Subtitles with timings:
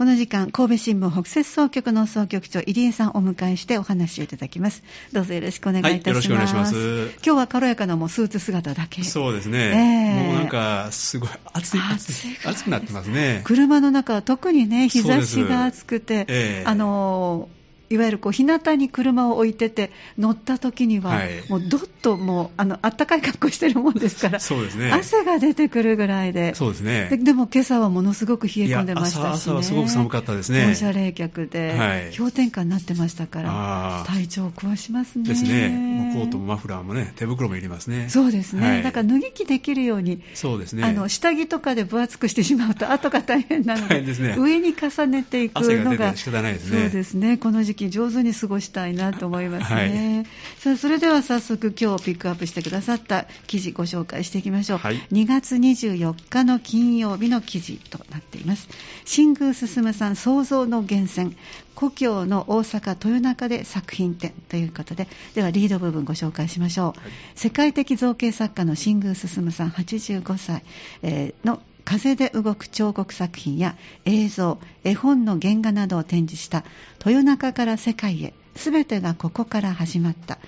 [0.00, 4.82] この時間、神戸新聞北摂総局の総局長、入江さんをお迎えしてお話をいただきます。
[5.12, 6.00] どうぞよろしくお願いいたします。
[6.00, 7.16] はい、よろしくお願いします。
[7.22, 9.04] 今日は軽やかなもうスーツ姿だけ。
[9.04, 9.58] そうですね。
[9.58, 13.42] えー、もうなんか、すごい暑い、暑い、暑くなってますね。
[13.44, 17.59] 車の中は特にね、日差しが暑くて、えー、あのー
[17.92, 26.54] いわゆるこう日向に車を置いてて乗った時には、もうどっともうあの暖かい格好してるもんですからそうです、ね、汗が出てくるぐらいで。
[26.54, 27.08] そうですね。
[27.10, 30.66] ででも今朝はものすごく冷え込んでましたし、ね、朝朝はすごく寒かったですね。
[30.66, 35.24] 放射冷却で、はい、氷点下になってましたから体調を壊しますね。
[35.24, 35.68] ですね。
[35.68, 38.08] もうコートもマフラーもね手袋もいりますね。
[38.08, 40.84] そうですね、はい、だから脱ぎ着できるようにそうですね。
[40.84, 46.82] あの下着とかで分厚くしてしまうと後が大変なのでです、ね、上に重ねていくのが仕方ないですね。
[46.82, 47.36] そうですね。
[47.36, 50.26] この時期上手に過ごしたいなと思いますね、はい、
[50.58, 58.68] さあそれでは早速今日ピックアップしてくださった記事ご紹介していきましょう、はい、2月24日の金曜日の記事となっています。
[59.04, 61.36] 新宮進さん創造の源泉。
[61.74, 65.08] 故郷の大阪豊中で作品展ということで。
[65.34, 66.96] ではリード部分ご紹介しましょう、はい、
[67.34, 70.62] 世界的造形作家の新宮進さん85歳、
[71.02, 76.64] えー、の風で動く彫刻作品や映像、絵本の原画などを展示した
[77.04, 78.34] 豊中から世界へ。
[78.56, 80.38] すべてがここから始まった。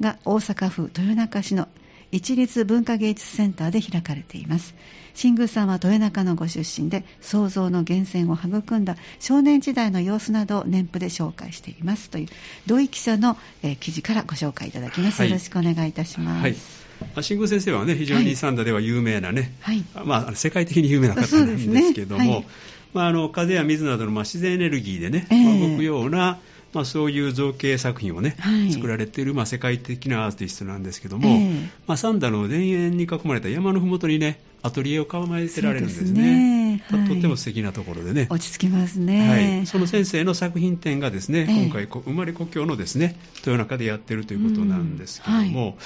[0.00, 1.68] が大阪府豊中市の
[2.16, 4.74] 一律文化芸術センターで開かれています。
[5.12, 12.28] 新宮さんは豊中のご出身で創造の源泉を育んだ少年時代の様子などを年譜で紹介していますという
[12.66, 17.22] 土井記者の、えー、記事からご紹介いただきます、はい、よろしくお願いいたします、はい。
[17.22, 22.46] 新宮先生はね非常に三田では有名なね、はい、まあ、世界的に有名な方なんですけども、ねはい、
[22.92, 26.38] まあ、あの風や水などのまあ自然エネルギーでね、えー、動くような
[26.76, 36.06] まあ、そういう造形作品をね、はい、作られている、まあ、世界的なアーティストなんですけども、えー、まあ、三田の田園に囲まれた山のふもとにね、アトリエを構えてられるんですね。
[36.06, 38.26] すねはい、とっても素敵なところでね。
[38.28, 39.28] 落ち着きますね。
[39.28, 39.66] はい。
[39.66, 45.78] その先生の作品展がですね、えー、今回、生まれ故郷のですね、豊中でやってるということなんですけども、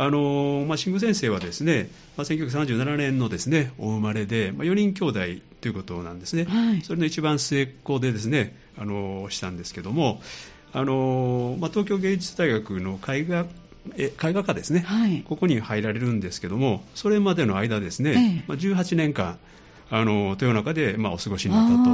[0.00, 10.22] あのまあ、新宮先生はですね、まあ、1937年のですねお生まれで、まあ、4人兄弟ということなんですね、はい、それの一番末っ子でですねあのしたんですけども、
[10.72, 13.46] あのまあ、東京芸術大学の絵画
[13.96, 19.38] 絵画科ですね、はい、ここに入られるんですけども、それまでの間ですね、ええ、まあ、18年間、
[19.90, 21.90] あの豊中で、まあ、お過ごしになったと、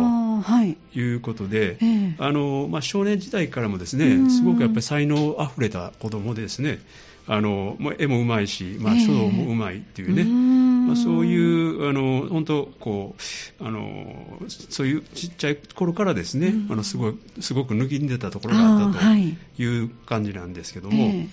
[0.53, 6.81] はい、いうことで、え、あのまあ、少年時代からもですねすごくやっぱり才能あふれた子供でですね、
[7.27, 13.15] あの絵もうまいし、まあ、書道もうまいっていうね、えー、まあ、そういうあの本当こ
[13.61, 19.37] うあのそういうちっちゃい頃からですね、あのすごいすごく抜きんでたところがあったとい。
[19.85, 21.05] う感じなんですけども。
[21.05, 21.29] えー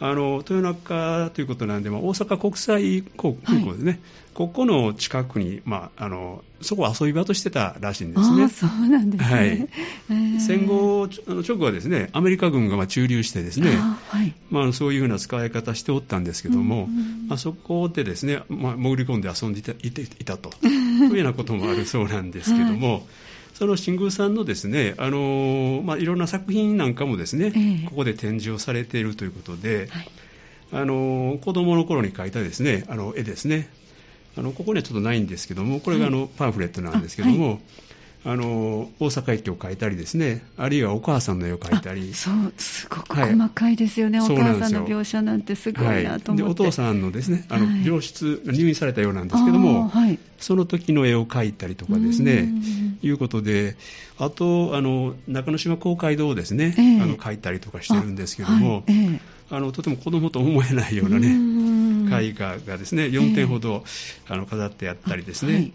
[0.00, 4.00] あの豊中ということなんで、まあ、大阪国際空港ですね、はい、
[4.34, 8.48] ここの近くに、まあ、あのそこを遊び場としてたらしいんですね。
[8.48, 9.68] そうなんですね、
[10.08, 10.40] はい。
[10.40, 13.76] 戦後直後はですねアメリカ軍がまあ駐留してですね、
[14.08, 14.34] はい。
[14.50, 20.50] まあ、そういうふうな使い方しておったんですけども、うんまあ、そこでですね、まあ、潜り込んで遊んでいたいていたと。
[20.60, 22.94] というようなこともあるそうなんですけども。
[22.94, 23.02] はい
[23.54, 30.08] その新宮さんのですね、あのまあ、いろんな作品なんかもですね、えー、ここで展示をされているということで、はい、
[30.72, 33.68] あの子供の頃に描いたですね、あの絵ですね、
[34.36, 37.60] あのここにはちょっとないんですけども、これがあの、はい、パンフレットなんですけども、
[38.26, 49.92] あの大阪駅を描いたりですね、あるいはお母さんの絵を描いたり、そうすごく細かいですよね、はい、お母さんの描写なんてすごいなと思って、はい、お父さんのですねあの、はい、病室、入院されたようなんですけども、
[50.38, 52.48] その時の絵を描いたりとかですね、
[53.02, 53.76] いうことで、
[54.18, 59.20] あとあの中之島公会堂をですね、えー、あの描いたりとかしてるんですけども、あえー、
[59.50, 61.28] あのとても子供と思えないようなね、
[62.10, 63.84] 絵画がですね4点ほど、
[64.26, 65.72] えー、あの飾ってあったりですね。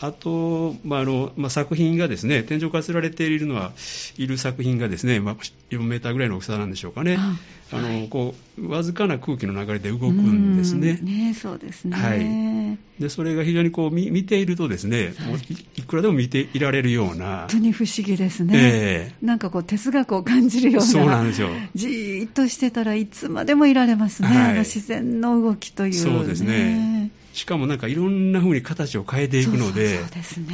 [0.00, 3.72] あと、まああのまあ、作品がですね、天井から吊られているのは、
[4.16, 5.36] いる作品がですね、まあ、
[5.70, 7.16] 4メーターぐらいの大きさなんでしょうかね。
[7.18, 7.36] あ
[7.70, 11.00] あの、はい、こう、わずかな空気の流れで動くんですね。
[11.02, 11.96] ねそうですね。
[11.96, 13.02] はい。
[13.02, 17.40] で、それが非常にこう、見見ているとですね、はい、いくらでも見ていられるような。
[17.40, 18.52] 本当に不思議ですね。
[18.54, 20.86] えー、なんかこう、哲学を感じるような。
[20.86, 21.48] そうなんですよ。
[21.74, 24.28] じーっとしてたらいつまでもいられますね。
[24.28, 25.98] はい、自然の動きという、ね。
[25.98, 26.97] そうですね。
[27.38, 30.00] しかもなんかいろんな風に形を変えていくので、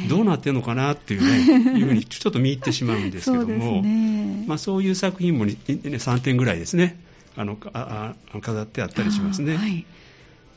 [0.07, 6.99] どうなってるのかなっていうね、 いうふうにちょっと見入ってしまうんですけども、ね、まあ、そういう作品も、ね、3点ぐらいですね、
[7.35, 9.57] あのあ飾ってあったりしますね。
[9.57, 9.83] はい、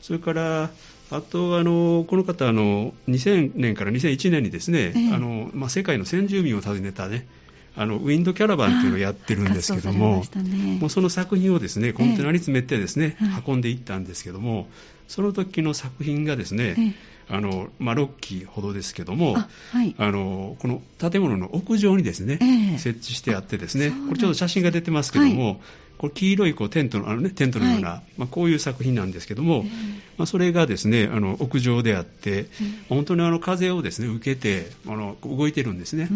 [0.01, 0.69] それから
[1.09, 7.25] あとあの、この方あの、2000年から2001年にですね、えー、あのまあ、世界の先住民を訪ねたね、
[7.75, 14.67] あのウィンドキャラバンっていうのをやってるんですけども、ね、もうその作品をですねコンテナに詰めてですね、えー、運んでいったんですけども、
[15.07, 16.95] その時の作品がですね、
[17.29, 25.59] あの、まあ、6基ほどですけども、はい、あのこの建物の屋上にですね、えー、設置してあってですね、これちょっと写真が出てますけども、はい、
[25.99, 29.69] これ黄色いこうテントのあの、ね、テントのような、はい、まあ、こういう作品なんですけども、えー、
[30.17, 32.47] まあ、それがですねあの屋上であって、
[32.89, 36.09] 本当にあの風をですね受けてあの動いてるんですね。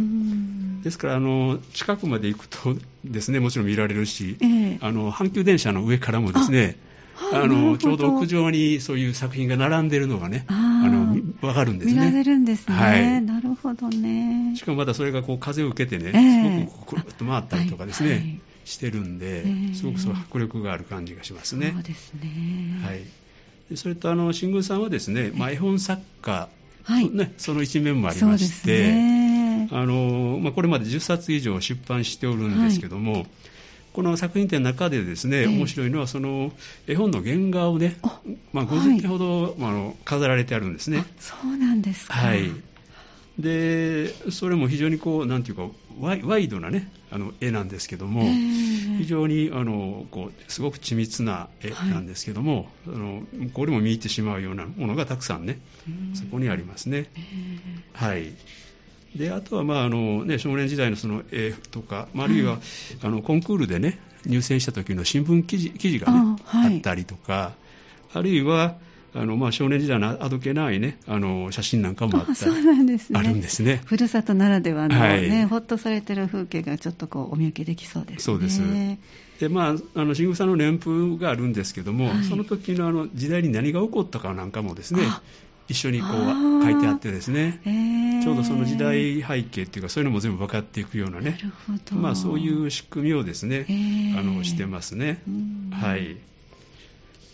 [0.83, 2.75] ですからあの近くまで行くと
[3.05, 6.77] ですねもちろん見られるし、えー、あの阪急電車の上からもですね
[7.31, 10.53] あのちょうど屋上にそういう作品が並んでるのがね、あ
[10.87, 11.99] の分かるんですね。
[11.99, 12.75] 見られるんですね。
[12.75, 14.55] はい、なるほどね。
[14.55, 21.71] しかもまだそれがこう風を受けてね、えー、すごくくるっと回ったりとかですね、はいはい、してるんで、すごくその迫力がある感じがしますね。
[21.73, 22.81] そうですね。
[22.83, 23.77] はい。
[23.77, 26.49] それとあの新宮さんはですね、まあ、絵本作家、
[26.83, 33.27] はいね、その一面もありまして、ね、あのまあ、これまで10冊以上出版しておるんですけども、はい
[33.93, 36.51] この作品展の中でですね、えー、面白いのはその
[36.87, 37.97] 絵本の原画をね、
[38.51, 41.05] まあ、50点ほど、はい、あの飾られてあるんですね。
[41.19, 42.13] そうなんですか。
[42.13, 42.51] はい。
[43.37, 45.67] で、それも非常にこう、なんていうか、
[45.99, 53.21] ワイワイドなね、あの絵なんですけども、えー、非常にあのこうすごく緻密な絵なんですけども、はい、あの
[53.53, 55.59] これも見入ってしまうようなものがたくさんね、
[56.15, 57.05] そこにありますね。
[57.15, 58.33] えー、はい。
[59.15, 62.59] であとは、まああのね、少年時代のその絵とか、あるいは、
[63.03, 67.53] あのコンクールで、ね、入選した時の新聞記事記事が、ね、あ,、はい、あったりとか、
[68.13, 68.75] あるいは
[69.15, 73.81] あのまあ、少年時代のあどけない、ね、あの写真なんかもあったそうなんです、ね、あるんですね。
[73.85, 78.19] ふるさとならではの、ね、はい、ほっとされてる風景がちょっとこうお見受けできそうですね。
[78.19, 78.61] そうです。
[79.39, 85.03] でまあ、あの新宮さんの年譜があるんですけども、はい、その時のあの時代に何が起こったかなんかもですね
[85.67, 91.39] 一緒にこう書いてあってですね、えー、ちょうどその時代背景っていうかそういうのも全部分かっていくようなね。
[91.91, 95.21] まあ、そういう仕組みをですね、えー、あのしてますね。
[95.71, 96.17] はい。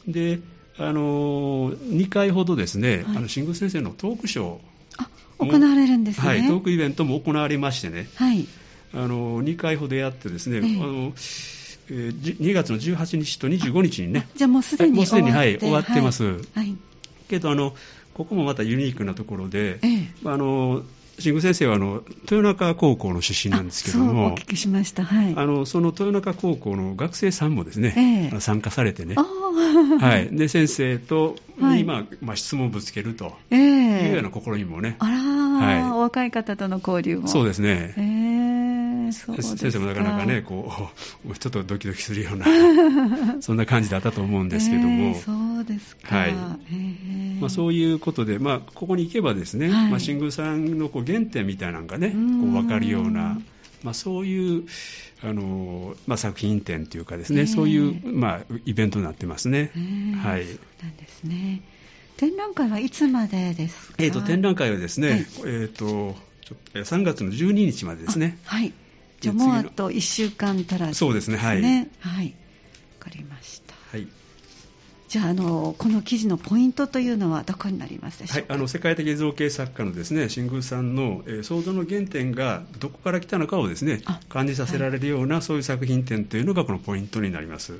[0.07, 0.39] で
[0.77, 8.47] あの2回ほどですね、はい、あの新宮先生のトークショー行われるんですね、はい、トークイベントも行われましてね、はい、
[8.93, 11.13] あの2回ほどやってですね、えー、あの
[11.91, 16.01] えー、2月の18日と25日にね、じゃあもうすでに終わって,、はい、終わって。
[16.01, 16.23] ます。
[16.53, 16.77] はい、
[17.27, 17.73] けどあの
[18.19, 20.83] ここもまたユニークなところで、ええ、あの
[21.19, 29.15] 新宮先生はあの豊中高校の出身なんですけども、お聞きしました、はい、あのその豊中高校の学生さんもですね、ええ、参加されてね、
[30.01, 37.29] はい、で先生と今、はい、まあ、質問をぶつけるというような試みもね、あら、はい、お若い方との交流も。
[37.29, 37.93] そうですね。
[37.95, 40.89] えー、先生もなかなかね、こ
[41.25, 42.45] う、 ちょっとドキドキするような、
[43.41, 44.89] そんな感じだったと思うんですけども。
[44.89, 46.15] えー、そうですか。
[46.15, 46.29] はい。
[46.29, 53.39] えー、まあ、そういうことで、まあ、ここに行けばですね、はい、まあ、新宮さんのこう原点みたいなのがね、こう分かるような、
[53.83, 54.63] まあ、そういう
[55.21, 59.71] あの、まあ、作品展というかですね、そういう、まあ、イベントになってますね。
[60.23, 60.45] はい。
[60.45, 61.61] そうなんですね。
[62.17, 66.15] 展覧会はいつまでですか、えーと、展覧会はですね、はい、えーと、
[66.73, 68.37] 3月の12日までですね。
[68.43, 68.73] はい。
[69.19, 71.61] じゃあもうあと1週間足らず、ね、そうですね、はい。
[71.61, 72.35] はい。
[72.99, 73.75] わかりました。
[73.91, 74.07] はい。
[75.09, 87.73] じゃああの、この記事のポイントというのはどこになりますでしょうか、はい、あの世界的造形作家のですね新宮さんの、えー、創造の原点がどこから来たのかをですね感じさせられるような、はい、そういう作品展というのがこのポイントになります。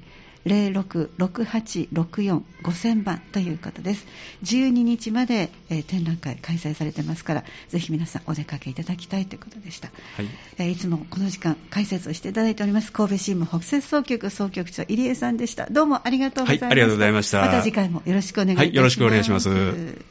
[0.47, 4.05] 0668645000番ということです。
[4.43, 9.89] 12日まで、えー、展覧会開催されてますから、ぜひ皆さんお出かけいただきたいということでした。
[10.15, 10.27] はい、
[10.57, 15.67] えー、いつもこの時間解説をしていただいております、神戸新聞北摂総局総局長入江さんでした。
[15.69, 16.65] どうもありがとうございました。
[16.67, 17.41] はい、ありがとうございました。
[17.41, 18.67] また次回もよろしくお願いします。
[18.67, 20.07] はい、よろしくお願いします。